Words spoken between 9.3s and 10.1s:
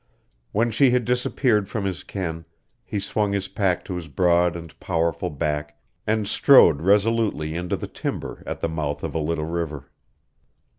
river.